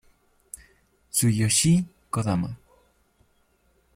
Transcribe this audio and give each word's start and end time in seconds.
Tsuyoshi 1.13 1.73
Kodama 2.13 2.49